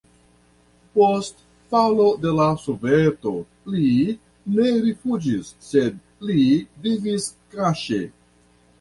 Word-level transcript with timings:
Post 0.93 1.43
falo 1.73 2.07
de 2.23 2.31
la 2.39 2.47
Soveto 2.63 3.35
li 3.75 3.93
ne 4.57 4.75
rifuĝis, 4.89 5.55
sed 5.71 6.03
li 6.27 6.51
vivis 6.91 7.33
kaŝe. 7.57 8.05